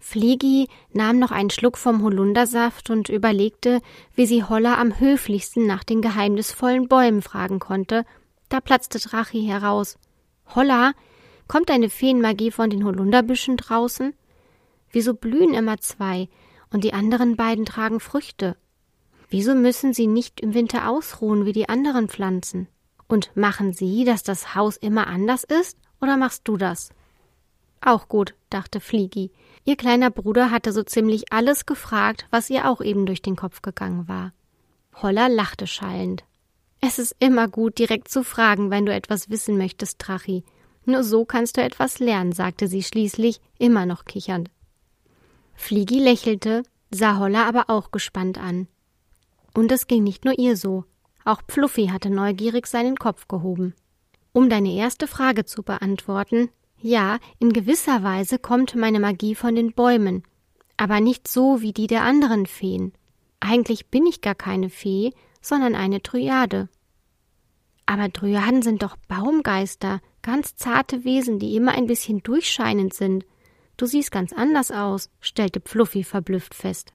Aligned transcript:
Fliegi 0.00 0.68
nahm 0.92 1.18
noch 1.18 1.30
einen 1.30 1.50
Schluck 1.50 1.76
vom 1.76 2.02
Holundersaft 2.02 2.90
und 2.90 3.10
überlegte, 3.10 3.80
wie 4.14 4.26
sie 4.26 4.42
Holla 4.42 4.78
am 4.80 4.98
höflichsten 4.98 5.66
nach 5.66 5.84
den 5.84 6.00
geheimnisvollen 6.00 6.88
Bäumen 6.88 7.22
fragen 7.22 7.58
konnte. 7.60 8.04
Da 8.48 8.60
platzte 8.60 8.98
Drachi 8.98 9.44
heraus. 9.44 9.98
Holla, 10.54 10.94
kommt 11.46 11.68
deine 11.68 11.90
Feenmagie 11.90 12.50
von 12.50 12.70
den 12.70 12.84
Holunderbüschen 12.84 13.58
draußen? 13.58 14.14
Wieso 14.90 15.14
blühen 15.14 15.54
immer 15.54 15.78
zwei 15.78 16.28
und 16.72 16.82
die 16.82 16.94
anderen 16.94 17.36
beiden 17.36 17.66
tragen 17.66 18.00
Früchte? 18.00 18.56
Wieso 19.28 19.54
müssen 19.54 19.92
sie 19.92 20.08
nicht 20.08 20.40
im 20.40 20.54
Winter 20.54 20.88
ausruhen 20.88 21.44
wie 21.44 21.52
die 21.52 21.68
anderen 21.68 22.08
Pflanzen? 22.08 22.68
Und 23.06 23.30
machen 23.36 23.72
sie, 23.72 24.04
dass 24.04 24.22
das 24.22 24.54
Haus 24.54 24.76
immer 24.76 25.06
anders 25.06 25.44
ist, 25.44 25.76
oder 26.00 26.16
machst 26.16 26.48
du 26.48 26.56
das? 26.56 26.90
Auch 27.80 28.08
gut, 28.08 28.34
dachte 28.50 28.80
Fliegi. 28.80 29.30
Ihr 29.64 29.76
kleiner 29.76 30.10
Bruder 30.10 30.50
hatte 30.50 30.72
so 30.72 30.82
ziemlich 30.82 31.32
alles 31.32 31.66
gefragt, 31.66 32.26
was 32.30 32.50
ihr 32.50 32.70
auch 32.70 32.80
eben 32.80 33.06
durch 33.06 33.22
den 33.22 33.36
Kopf 33.36 33.62
gegangen 33.62 34.08
war. 34.08 34.32
Holla 34.94 35.28
lachte 35.28 35.66
schallend. 35.66 36.24
Es 36.80 36.98
ist 36.98 37.14
immer 37.18 37.48
gut, 37.48 37.78
direkt 37.78 38.08
zu 38.08 38.24
fragen, 38.24 38.70
wenn 38.70 38.86
du 38.86 38.92
etwas 38.92 39.30
wissen 39.30 39.58
möchtest, 39.58 39.98
Trachi. 39.98 40.44
Nur 40.84 41.04
so 41.04 41.24
kannst 41.24 41.56
du 41.56 41.62
etwas 41.62 41.98
lernen, 41.98 42.32
sagte 42.32 42.68
sie 42.68 42.82
schließlich, 42.82 43.40
immer 43.58 43.86
noch 43.86 44.06
kichernd. 44.06 44.50
Fliegi 45.54 45.98
lächelte, 46.00 46.62
sah 46.90 47.18
Holla 47.18 47.46
aber 47.46 47.68
auch 47.68 47.90
gespannt 47.90 48.38
an. 48.38 48.66
Und 49.54 49.70
es 49.72 49.86
ging 49.86 50.02
nicht 50.02 50.24
nur 50.24 50.38
ihr 50.38 50.56
so. 50.56 50.84
Auch 51.24 51.42
Fluffy 51.48 51.88
hatte 51.88 52.08
neugierig 52.08 52.66
seinen 52.66 52.96
Kopf 52.96 53.28
gehoben. 53.28 53.74
Um 54.32 54.48
deine 54.48 54.72
erste 54.72 55.06
Frage 55.06 55.44
zu 55.44 55.62
beantworten, 55.62 56.48
ja, 56.82 57.18
in 57.38 57.52
gewisser 57.52 58.02
Weise 58.02 58.38
kommt 58.38 58.74
meine 58.74 59.00
Magie 59.00 59.34
von 59.34 59.54
den 59.54 59.72
Bäumen, 59.72 60.22
aber 60.76 61.00
nicht 61.00 61.28
so 61.28 61.60
wie 61.60 61.72
die 61.72 61.86
der 61.86 62.02
anderen 62.02 62.46
Feen. 62.46 62.92
Eigentlich 63.38 63.88
bin 63.88 64.06
ich 64.06 64.20
gar 64.20 64.34
keine 64.34 64.70
Fee, 64.70 65.12
sondern 65.40 65.74
eine 65.74 66.00
Dryade. 66.00 66.68
Aber 67.86 68.08
Dryaden 68.08 68.62
sind 68.62 68.82
doch 68.82 68.96
Baumgeister, 69.08 70.00
ganz 70.22 70.54
zarte 70.56 71.04
Wesen, 71.04 71.38
die 71.38 71.56
immer 71.56 71.72
ein 71.72 71.86
bisschen 71.86 72.22
durchscheinend 72.22 72.94
sind. 72.94 73.26
Du 73.76 73.86
siehst 73.86 74.10
ganz 74.10 74.32
anders 74.32 74.70
aus, 74.70 75.10
stellte 75.20 75.60
Fluffy 75.64 76.04
verblüfft 76.04 76.54
fest. 76.54 76.92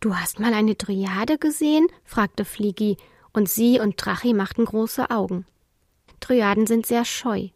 Du 0.00 0.14
hast 0.14 0.38
mal 0.38 0.52
eine 0.52 0.74
Dryade 0.74 1.38
gesehen? 1.38 1.86
fragte 2.04 2.44
Fliegi, 2.44 2.96
und 3.32 3.48
sie 3.48 3.80
und 3.80 3.94
Drachi 3.96 4.34
machten 4.34 4.64
große 4.64 5.10
Augen. 5.10 5.46
Dryaden 6.20 6.66
sind 6.66 6.86
sehr 6.86 7.04
scheu. 7.04 7.48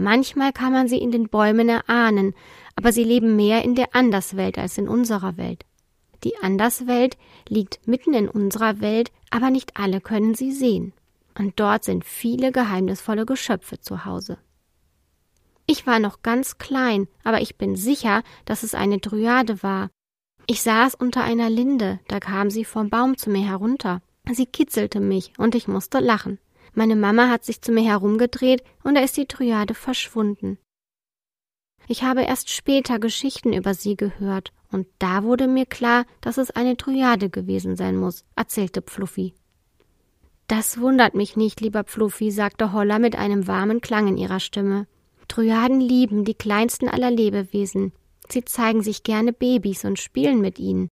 Manchmal 0.00 0.52
kann 0.52 0.72
man 0.72 0.86
sie 0.86 0.98
in 0.98 1.10
den 1.10 1.28
Bäumen 1.28 1.68
erahnen, 1.68 2.32
aber 2.76 2.92
sie 2.92 3.02
leben 3.02 3.34
mehr 3.34 3.64
in 3.64 3.74
der 3.74 3.96
Anderswelt 3.96 4.56
als 4.56 4.78
in 4.78 4.86
unserer 4.86 5.36
Welt. 5.36 5.64
Die 6.22 6.36
Anderswelt 6.36 7.18
liegt 7.48 7.84
mitten 7.88 8.14
in 8.14 8.28
unserer 8.28 8.80
Welt, 8.80 9.10
aber 9.30 9.50
nicht 9.50 9.76
alle 9.76 10.00
können 10.00 10.36
sie 10.36 10.52
sehen. 10.52 10.92
Und 11.36 11.58
dort 11.58 11.82
sind 11.82 12.04
viele 12.04 12.52
geheimnisvolle 12.52 13.26
Geschöpfe 13.26 13.80
zu 13.80 14.04
Hause. 14.04 14.38
Ich 15.66 15.84
war 15.84 15.98
noch 15.98 16.22
ganz 16.22 16.58
klein, 16.58 17.08
aber 17.24 17.40
ich 17.40 17.56
bin 17.56 17.74
sicher, 17.74 18.22
dass 18.44 18.62
es 18.62 18.76
eine 18.76 18.98
Dryade 18.98 19.64
war. 19.64 19.90
Ich 20.46 20.62
saß 20.62 20.94
unter 20.94 21.24
einer 21.24 21.50
Linde, 21.50 21.98
da 22.06 22.20
kam 22.20 22.50
sie 22.50 22.64
vom 22.64 22.88
Baum 22.88 23.16
zu 23.16 23.30
mir 23.30 23.44
herunter. 23.44 24.00
Sie 24.30 24.46
kitzelte 24.46 25.00
mich 25.00 25.32
und 25.38 25.56
ich 25.56 25.66
musste 25.66 25.98
lachen. 25.98 26.38
Meine 26.74 26.96
Mama 26.96 27.28
hat 27.28 27.44
sich 27.44 27.62
zu 27.62 27.72
mir 27.72 27.84
herumgedreht 27.84 28.62
und 28.82 28.94
da 28.94 29.00
ist 29.00 29.16
die 29.16 29.28
Dryade 29.28 29.74
verschwunden. 29.74 30.58
Ich 31.86 32.02
habe 32.02 32.22
erst 32.22 32.50
später 32.50 32.98
Geschichten 32.98 33.52
über 33.52 33.74
sie 33.74 33.96
gehört 33.96 34.52
und 34.70 34.86
da 34.98 35.22
wurde 35.22 35.48
mir 35.48 35.64
klar, 35.64 36.04
dass 36.20 36.36
es 36.36 36.50
eine 36.50 36.76
Dryade 36.76 37.30
gewesen 37.30 37.76
sein 37.76 37.96
muss, 37.96 38.24
erzählte 38.36 38.82
Fluffy. 38.82 39.34
Das 40.46 40.80
wundert 40.80 41.14
mich 41.14 41.36
nicht, 41.36 41.60
lieber 41.60 41.84
Fluffy, 41.84 42.30
sagte 42.30 42.72
Holla 42.72 42.98
mit 42.98 43.16
einem 43.16 43.46
warmen 43.46 43.80
Klang 43.80 44.08
in 44.08 44.16
ihrer 44.16 44.40
Stimme. 44.40 44.86
Dryaden 45.28 45.80
lieben 45.80 46.24
die 46.24 46.34
kleinsten 46.34 46.88
aller 46.88 47.10
Lebewesen. 47.10 47.92
Sie 48.30 48.44
zeigen 48.44 48.82
sich 48.82 49.02
gerne 49.02 49.32
Babys 49.32 49.84
und 49.84 49.98
spielen 49.98 50.40
mit 50.40 50.58
ihnen. 50.58 50.88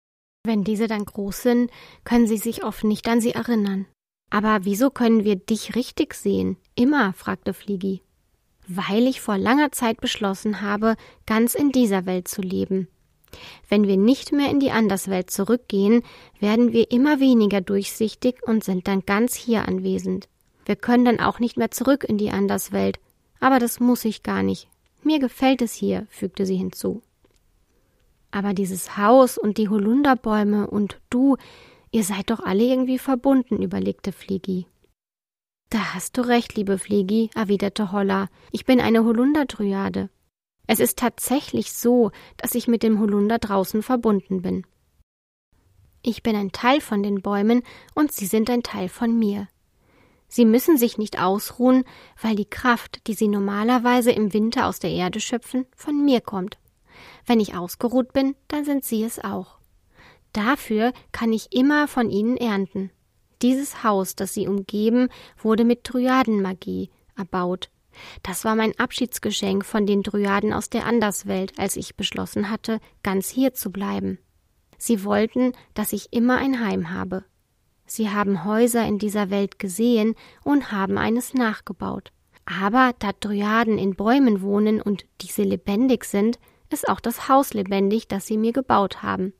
Wenn 0.44 0.64
diese 0.64 0.88
dann 0.88 1.04
groß 1.04 1.42
sind, 1.42 1.70
können 2.04 2.26
sie 2.26 2.36
sich 2.36 2.64
oft 2.64 2.84
nicht 2.84 3.08
an 3.08 3.20
sie 3.20 3.30
erinnern. 3.30 3.86
Aber 4.34 4.64
wieso 4.64 4.90
können 4.90 5.22
wir 5.22 5.36
dich 5.36 5.76
richtig 5.76 6.12
sehen? 6.12 6.56
Immer, 6.74 7.12
fragte 7.12 7.54
Fliegi. 7.54 8.02
Weil 8.66 9.06
ich 9.06 9.20
vor 9.20 9.38
langer 9.38 9.70
Zeit 9.70 10.00
beschlossen 10.00 10.60
habe, 10.60 10.96
ganz 11.24 11.54
in 11.54 11.70
dieser 11.70 12.04
Welt 12.04 12.26
zu 12.26 12.42
leben. 12.42 12.88
Wenn 13.68 13.86
wir 13.86 13.96
nicht 13.96 14.32
mehr 14.32 14.50
in 14.50 14.58
die 14.58 14.72
Anderswelt 14.72 15.30
zurückgehen, 15.30 16.02
werden 16.40 16.72
wir 16.72 16.90
immer 16.90 17.20
weniger 17.20 17.60
durchsichtig 17.60 18.42
und 18.42 18.64
sind 18.64 18.88
dann 18.88 19.06
ganz 19.06 19.36
hier 19.36 19.68
anwesend. 19.68 20.28
Wir 20.66 20.74
können 20.74 21.04
dann 21.04 21.20
auch 21.20 21.38
nicht 21.38 21.56
mehr 21.56 21.70
zurück 21.70 22.02
in 22.02 22.18
die 22.18 22.30
Anderswelt, 22.30 22.98
aber 23.38 23.60
das 23.60 23.78
muss 23.78 24.04
ich 24.04 24.24
gar 24.24 24.42
nicht. 24.42 24.66
Mir 25.04 25.20
gefällt 25.20 25.62
es 25.62 25.74
hier, 25.74 26.08
fügte 26.10 26.44
sie 26.44 26.56
hinzu. 26.56 27.02
Aber 28.32 28.52
dieses 28.52 28.96
Haus 28.96 29.38
und 29.38 29.58
die 29.58 29.68
Holunderbäume 29.68 30.66
und 30.66 30.98
du, 31.08 31.36
ihr 31.94 32.02
seid 32.02 32.30
doch 32.30 32.40
alle 32.40 32.64
irgendwie 32.64 32.98
verbunden, 32.98 33.62
überlegte 33.62 34.10
Fliegi. 34.10 34.66
Da 35.70 35.94
hast 35.94 36.18
du 36.18 36.22
recht, 36.22 36.56
liebe 36.56 36.76
Fliegi, 36.76 37.30
erwiderte 37.36 37.92
Holla. 37.92 38.28
Ich 38.50 38.64
bin 38.64 38.80
eine 38.80 39.04
Holunderdryade. 39.04 40.10
Es 40.66 40.80
ist 40.80 40.98
tatsächlich 40.98 41.72
so, 41.72 42.10
dass 42.36 42.56
ich 42.56 42.66
mit 42.66 42.82
dem 42.82 42.98
Holunder 42.98 43.38
draußen 43.38 43.80
verbunden 43.80 44.42
bin. 44.42 44.66
Ich 46.02 46.24
bin 46.24 46.34
ein 46.34 46.50
Teil 46.50 46.80
von 46.80 47.04
den 47.04 47.22
Bäumen 47.22 47.62
und 47.94 48.10
sie 48.10 48.26
sind 48.26 48.50
ein 48.50 48.64
Teil 48.64 48.88
von 48.88 49.16
mir. 49.16 49.46
Sie 50.26 50.44
müssen 50.44 50.76
sich 50.76 50.98
nicht 50.98 51.20
ausruhen, 51.22 51.84
weil 52.20 52.34
die 52.34 52.50
Kraft, 52.50 53.06
die 53.06 53.14
sie 53.14 53.28
normalerweise 53.28 54.10
im 54.10 54.32
Winter 54.32 54.66
aus 54.66 54.80
der 54.80 54.90
Erde 54.90 55.20
schöpfen, 55.20 55.64
von 55.76 56.04
mir 56.04 56.20
kommt. 56.20 56.58
Wenn 57.24 57.38
ich 57.38 57.54
ausgeruht 57.54 58.12
bin, 58.12 58.34
dann 58.48 58.64
sind 58.64 58.84
sie 58.84 59.04
es 59.04 59.22
auch. 59.22 59.58
Dafür 60.34 60.92
kann 61.12 61.32
ich 61.32 61.54
immer 61.54 61.88
von 61.88 62.10
ihnen 62.10 62.36
ernten. 62.36 62.90
Dieses 63.40 63.84
Haus, 63.84 64.16
das 64.16 64.34
sie 64.34 64.48
umgeben, 64.48 65.08
wurde 65.38 65.64
mit 65.64 65.80
Dryadenmagie 65.84 66.90
erbaut. 67.16 67.70
Das 68.24 68.44
war 68.44 68.56
mein 68.56 68.76
Abschiedsgeschenk 68.78 69.64
von 69.64 69.86
den 69.86 70.02
Dryaden 70.02 70.52
aus 70.52 70.68
der 70.68 70.86
Anderswelt, 70.86 71.56
als 71.58 71.76
ich 71.76 71.94
beschlossen 71.94 72.50
hatte, 72.50 72.80
ganz 73.04 73.28
hier 73.28 73.54
zu 73.54 73.70
bleiben. 73.70 74.18
Sie 74.76 75.04
wollten, 75.04 75.52
dass 75.74 75.92
ich 75.92 76.12
immer 76.12 76.38
ein 76.38 76.58
Heim 76.60 76.90
habe. 76.90 77.24
Sie 77.86 78.10
haben 78.10 78.44
Häuser 78.44 78.84
in 78.84 78.98
dieser 78.98 79.30
Welt 79.30 79.60
gesehen 79.60 80.16
und 80.42 80.72
haben 80.72 80.98
eines 80.98 81.32
nachgebaut. 81.32 82.10
Aber 82.44 82.92
da 82.98 83.12
Dryaden 83.12 83.78
in 83.78 83.94
Bäumen 83.94 84.42
wohnen 84.42 84.82
und 84.82 85.06
diese 85.20 85.44
lebendig 85.44 86.04
sind, 86.04 86.40
ist 86.70 86.88
auch 86.88 86.98
das 86.98 87.28
Haus 87.28 87.54
lebendig, 87.54 88.08
das 88.08 88.26
sie 88.26 88.36
mir 88.36 88.52
gebaut 88.52 89.02
haben. 89.02 89.32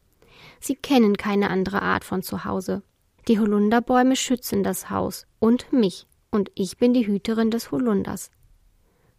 Sie 0.65 0.77
kennen 0.77 1.19
keine 1.19 1.51
andere 1.51 1.83
Art 1.83 2.05
von 2.05 2.23
Zuhause. 2.23 2.83
Die 3.29 3.39
Holunderbäume 3.39 4.17
schützen 4.17 4.63
das 4.63 4.89
Haus 4.89 5.27
und 5.39 5.71
mich, 5.75 6.07
und 6.31 6.51
ich 6.55 6.79
bin 6.79 6.95
die 6.95 7.07
Hüterin 7.07 7.51
des 7.51 7.71
Holunders. 7.71 8.31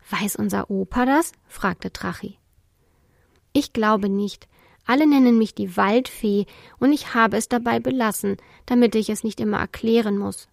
Weiß 0.10 0.38
unser 0.38 0.72
Opa 0.72 1.06
das? 1.06 1.34
fragte 1.48 1.94
Trachi. 1.94 2.40
Ich 3.54 3.74
glaube 3.74 4.10
nicht, 4.10 4.48
alle 4.88 5.06
nennen 5.06 5.38
mich 5.38 5.54
die 5.54 5.78
Waldfee, 5.78 6.48
und 6.80 6.92
ich 6.92 7.14
habe 7.14 7.38
es 7.38 7.48
dabei 7.48 7.80
belassen, 7.80 8.38
damit 8.66 8.96
ich 8.96 9.12
es 9.12 9.24
nicht 9.24 9.40
immer 9.40 9.60
erklären 9.60 10.18
muss. 10.18 10.50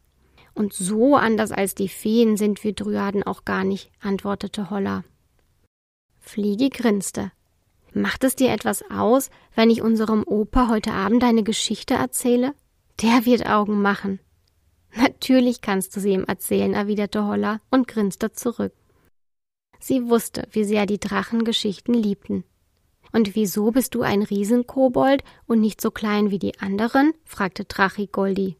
Und 0.53 0.75
so 0.75 1.17
anders 1.17 1.53
als 1.53 1.75
die 1.75 1.89
Feen 1.89 2.37
sind 2.37 2.62
wir 2.65 2.75
Dryaden 2.75 3.23
auch 3.23 3.47
gar 3.47 3.65
nicht, 3.65 3.91
antwortete 4.03 4.69
Holla. 4.69 5.05
Fliegi 6.21 6.69
grinste. 6.69 7.33
Macht 7.94 8.25
es 8.25 8.37
dir 8.37 8.50
etwas 8.50 8.83
aus, 8.91 9.31
wenn 9.55 9.71
ich 9.71 9.83
unserem 9.83 10.25
Opa 10.27 10.69
heute 10.69 10.93
Abend 10.93 11.25
eine 11.25 11.43
Geschichte 11.43 11.94
erzähle? 11.94 12.55
Der 13.03 13.27
wird 13.27 13.47
Augen 13.47 13.83
machen. 13.83 14.19
Natürlich 14.94 15.61
kannst 15.61 15.94
du 15.97 16.00
sie 16.00 16.12
ihm 16.12 16.25
erzählen, 16.25 16.75
erwiderte 16.75 17.27
Holla 17.27 17.61
und 17.71 17.89
grinste 17.89 18.33
zurück. 18.33 18.73
Sie 19.79 20.09
wusste, 20.09 20.47
wie 20.53 20.65
sehr 20.65 20.87
die 20.87 21.00
Drachen 21.00 21.44
Geschichten 21.44 21.94
liebten. 21.94 22.44
Und 23.12 23.35
wieso 23.35 23.73
bist 23.73 23.94
du 23.94 24.03
ein 24.03 24.23
Riesenkobold 24.23 25.23
und 25.47 25.61
nicht 25.61 25.81
so 25.81 25.91
klein 25.91 26.31
wie 26.31 26.39
die 26.39 26.59
anderen? 26.61 27.12
fragte 27.25 27.65
Drachi 27.65 28.06
Goldi. 28.06 28.56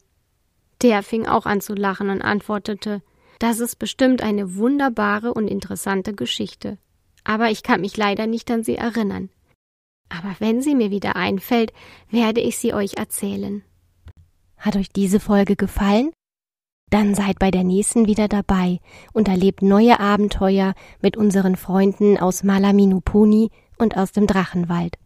Der 0.81 1.01
fing 1.01 1.25
auch 1.25 1.45
an 1.45 1.61
zu 1.61 1.73
lachen 1.73 2.09
und 2.09 2.21
antwortete, 2.21 3.01
das 3.39 3.59
ist 3.59 3.77
bestimmt 3.77 4.21
eine 4.21 4.55
wunderbare 4.55 5.33
und 5.33 5.47
interessante 5.47 6.13
Geschichte. 6.13 6.77
Aber 7.23 7.49
ich 7.49 7.63
kann 7.63 7.81
mich 7.81 7.97
leider 7.97 8.27
nicht 8.27 8.49
an 8.51 8.63
sie 8.63 8.75
erinnern. 8.75 9.29
Aber 10.09 10.35
wenn 10.39 10.61
sie 10.61 10.75
mir 10.75 10.91
wieder 10.91 11.15
einfällt, 11.15 11.73
werde 12.09 12.41
ich 12.41 12.57
sie 12.57 12.73
euch 12.73 12.97
erzählen. 12.97 13.63
Hat 14.57 14.75
euch 14.75 14.89
diese 14.89 15.19
Folge 15.19 15.55
gefallen? 15.55 16.11
Dann 16.89 17.15
seid 17.15 17.39
bei 17.39 17.49
der 17.49 17.63
nächsten 17.63 18.05
wieder 18.05 18.27
dabei 18.27 18.79
und 19.13 19.27
erlebt 19.27 19.63
neue 19.63 19.99
Abenteuer 19.99 20.75
mit 21.01 21.17
unseren 21.17 21.55
Freunden 21.55 22.19
aus 22.19 22.43
Malaminupuni 22.43 23.49
und 23.79 23.97
aus 23.97 24.11
dem 24.11 24.27
Drachenwald. 24.27 24.97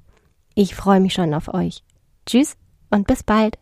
Ich 0.54 0.75
freue 0.75 1.00
mich 1.00 1.14
schon 1.14 1.34
auf 1.34 1.54
euch. 1.54 1.84
Tschüss 2.25 2.58
und 2.90 3.08
bis 3.08 3.24
bald. 3.24 3.58